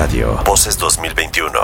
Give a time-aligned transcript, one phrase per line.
[0.00, 0.40] Radio.
[0.46, 1.60] Voces 2021.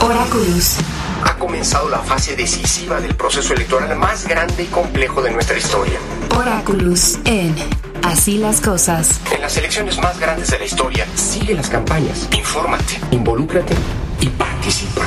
[0.00, 0.78] Oráculos.
[1.22, 5.98] Ha comenzado la fase decisiva del proceso electoral más grande y complejo de nuestra historia.
[6.34, 7.54] Oráculos en
[8.02, 9.20] Así las cosas.
[9.34, 13.74] En las elecciones más grandes de la historia, sigue las campañas, infórmate, involúcrate
[14.22, 15.02] y participa.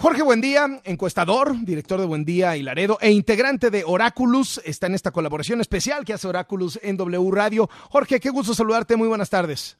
[0.00, 5.10] Jorge Buendía, encuestador, director de Buendía y Laredo e integrante de Oráculos, está en esta
[5.10, 7.68] colaboración especial que hace Oráculos en W Radio.
[7.90, 9.76] Jorge, qué gusto saludarte, muy buenas tardes.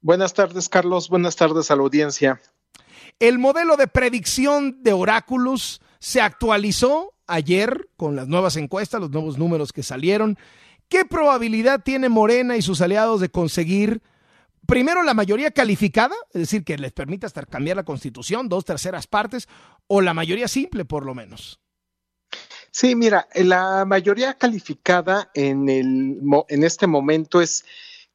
[0.00, 2.40] Buenas tardes, Carlos, buenas tardes a la audiencia.
[3.20, 9.38] El modelo de predicción de Oráculos se actualizó ayer con las nuevas encuestas, los nuevos
[9.38, 10.36] números que salieron.
[10.88, 14.02] ¿Qué probabilidad tiene Morena y sus aliados de conseguir
[14.66, 19.06] primero la mayoría calificada, es decir, que les permita hasta cambiar la constitución, dos terceras
[19.06, 19.48] partes,
[19.86, 21.60] o la mayoría simple por lo menos.
[22.70, 27.64] Sí, mira, la mayoría calificada en, el, en este momento es,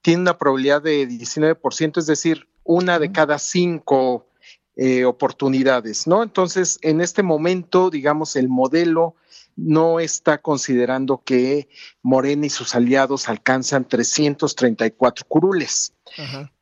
[0.01, 4.27] tiene una probabilidad de 19%, es decir, una de cada cinco
[4.75, 6.21] eh, oportunidades, ¿no?
[6.21, 9.15] Entonces, en este momento, digamos, el modelo
[9.55, 11.69] no está considerando que
[12.01, 15.93] Morena y sus aliados alcanzan 334 curules.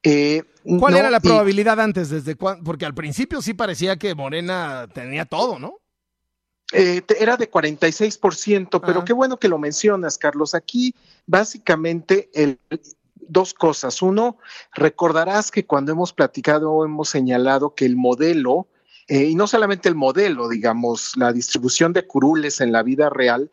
[0.04, 0.44] Eh,
[0.80, 2.10] ¿Cuál era la probabilidad antes?
[2.10, 5.80] Desde Porque al principio sí parecía que Morena tenía todo, ¿no?
[6.72, 10.54] Eh, era de 46%, pero qué bueno que lo mencionas, Carlos.
[10.54, 10.94] Aquí
[11.26, 12.60] básicamente el,
[13.30, 14.02] dos cosas.
[14.02, 14.38] Uno,
[14.74, 18.68] recordarás que cuando hemos platicado hemos señalado que el modelo
[19.10, 23.50] eh, y no solamente el modelo, digamos, la distribución de curules en la vida real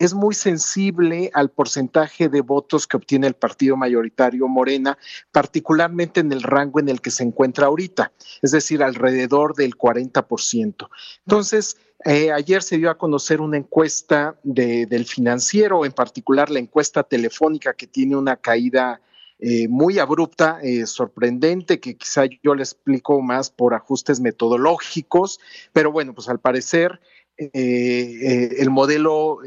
[0.00, 4.98] es muy sensible al porcentaje de votos que obtiene el partido mayoritario Morena,
[5.30, 10.88] particularmente en el rango en el que se encuentra ahorita, es decir, alrededor del 40%.
[11.24, 17.04] Entonces, eh, ayer se dio a conocer una encuesta del financiero, en particular la encuesta
[17.04, 19.00] telefónica que tiene una caída
[19.40, 25.38] eh, muy abrupta, eh, sorprendente, que quizá yo le explico más por ajustes metodológicos,
[25.72, 27.00] pero bueno, pues al parecer
[27.36, 29.38] eh, el modelo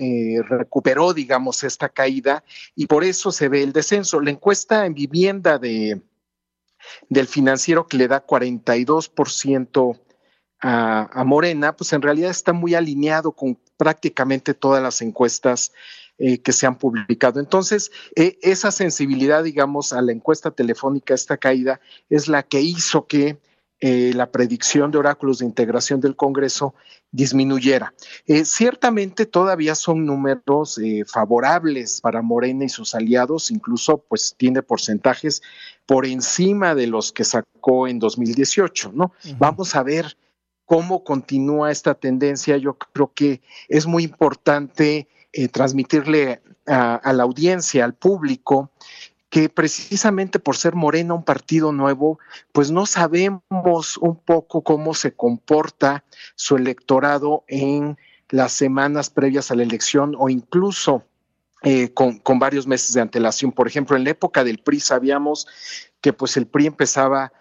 [0.48, 4.22] recuperó, digamos, esta caída y por eso se ve el descenso.
[4.22, 6.02] La encuesta en vivienda de,
[7.10, 10.00] del financiero que le da 42%
[10.62, 15.74] a, a Morena, pues en realidad está muy alineado con prácticamente todas las encuestas
[16.18, 17.40] eh, que se han publicado.
[17.40, 23.08] Entonces, eh, esa sensibilidad, digamos, a la encuesta telefónica, esta caída, es la que hizo
[23.08, 23.40] que
[23.80, 26.76] eh, la predicción de oráculos de integración del Congreso
[27.12, 27.94] disminuyera.
[28.46, 35.42] ciertamente todavía son números favorables para Morena y sus aliados, incluso pues tiene porcentajes
[35.88, 39.12] por encima de los que sacó en 2018, ¿no?
[39.40, 40.16] Vamos a ver
[40.72, 42.56] cómo continúa esta tendencia.
[42.56, 48.72] Yo creo que es muy importante eh, transmitirle a, la audiencia, al público,
[49.30, 52.19] que precisamente por ser Morena un partido nuevo,
[52.52, 56.03] pues no sabemos un poco cómo se comporta
[56.36, 57.97] su electorado en
[58.30, 61.03] las semanas previas a la elección o incluso
[61.64, 63.52] eh, con, con, varios meses de antelación.
[63.52, 65.47] Por ejemplo, en la época del PRI sabíamos
[66.02, 67.31] que pues el PRI empezaba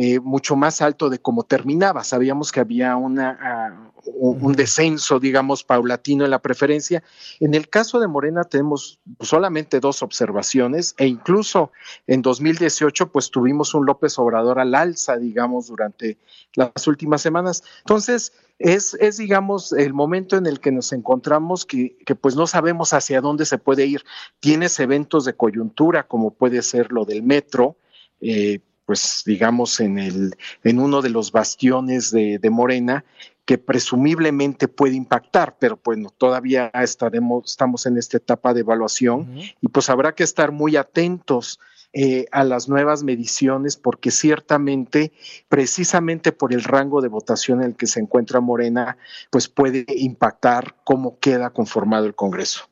[0.00, 2.04] eh, mucho más alto de cómo terminaba.
[2.04, 7.02] Sabíamos que había una, ah, un, descenso, digamos, paulatino en la preferencia.
[7.40, 11.72] En el caso de Morena tenemos solamente dos observaciones e incluso
[12.06, 16.16] en 2018 pues tuvimos un López Obrador al alza, digamos, durante
[16.54, 17.64] las últimas semanas.
[17.80, 22.46] Entonces, es, es, digamos, el momento en el que nos encontramos que, que, pues no
[22.46, 24.04] sabemos hacia dónde se puede ir.
[24.38, 27.76] Tienes eventos de coyuntura, como puede ser lo del metro,
[28.20, 30.34] eh, pues digamos, en, el,
[30.64, 33.04] en uno de los bastiones de, Morena,
[33.44, 39.28] que presumiblemente puede impactar, pero bueno, todavía estaremos, estamos en esta etapa de evaluación
[39.60, 41.60] y pues habrá que estar muy atentos
[41.92, 45.12] eh, a las nuevas mediciones porque ciertamente,
[45.50, 48.96] precisamente por el rango de votación en el que se encuentra Morena,
[49.28, 52.70] pues puede impactar cómo queda conformado el Congreso.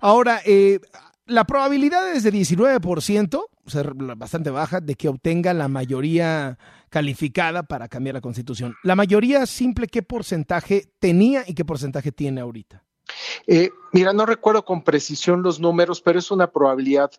[0.00, 0.80] Ahora, eh,
[1.26, 6.58] la probabilidad es de 19%, ser bastante baja, de que obtenga la mayoría
[6.90, 8.74] calificada para cambiar la constitución.
[8.82, 12.84] ¿La mayoría simple qué porcentaje tenía y qué porcentaje tiene ahorita?
[13.46, 17.10] Eh, mira, no recuerdo con precisión los números, pero es una probabilidad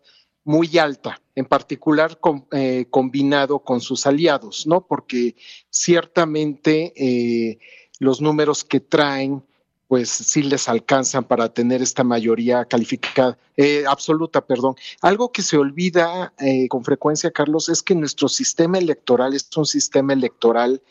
[0.44, 2.18] muy alta, en particular
[2.52, 4.86] eh, combinado con sus aliados, ¿no?
[4.86, 5.34] Porque
[5.70, 7.58] ciertamente eh,
[7.98, 9.42] los números que traen
[9.88, 14.74] pues sí les alcanzan para tener esta mayoría calificada, eh, absoluta, perdón.
[15.00, 19.66] Algo que se olvida eh, con frecuencia, Carlos, es que nuestro sistema electoral es un
[19.66, 20.82] sistema electoral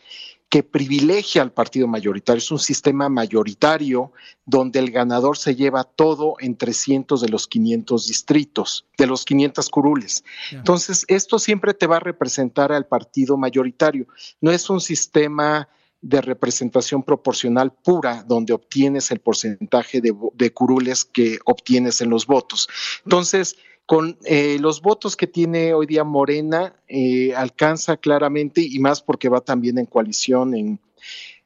[0.50, 2.38] que privilegia al partido mayoritario.
[2.38, 4.14] Es un sistema mayoritario
[4.46, 9.70] donde el ganador se lleva todo en 300 de los 500 distritos, de los 500
[9.70, 10.24] curules.
[10.52, 14.08] Entonces, esto siempre te va a representar al partido mayoritario.
[14.40, 15.68] No es un sistema
[16.06, 22.70] de representación proporcional pura, donde obtienes el porcentaje de, curules que obtienes en los votos.
[23.06, 23.56] Entonces,
[23.88, 29.30] con eh, los votos que tiene hoy día Morena, eh, alcanza claramente, y más porque
[29.30, 30.80] va también en coalición en,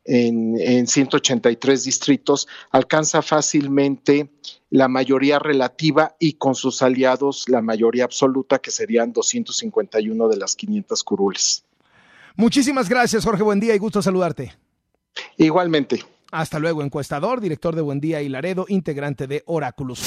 [0.04, 4.30] en, en, 183 distritos, alcanza fácilmente
[4.70, 10.58] la mayoría relativa y con sus aliados la mayoría absoluta, que serían 251 de las
[10.58, 11.64] 500 curules.
[12.36, 13.44] Muchísimas gracias, Jorge.
[13.44, 14.54] Buen día y gusto saludarte.
[15.38, 16.04] Igualmente.
[16.32, 20.04] Hasta luego, encuestador, director de Buen Día y Laredo, integrante de Oráculos.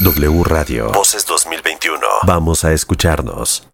[0.00, 0.92] W Radio.
[0.92, 2.00] Voces 2021.
[2.26, 3.73] Vamos a escucharnos.